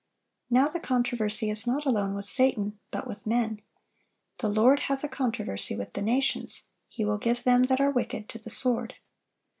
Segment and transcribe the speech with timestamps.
[0.49, 3.61] Now the controversy is not alone with Satan, but with men.
[4.39, 8.27] "The Lord hath a controversy with the nations;" "He will give them that are wicked
[8.29, 8.95] to the sword."